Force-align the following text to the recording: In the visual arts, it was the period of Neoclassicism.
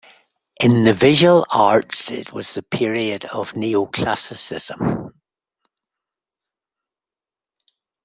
In 0.59 0.83
the 0.83 0.95
visual 0.95 1.45
arts, 1.53 2.09
it 2.09 2.33
was 2.33 2.55
the 2.55 2.63
period 2.63 3.25
of 3.25 3.51
Neoclassicism. 3.53 5.13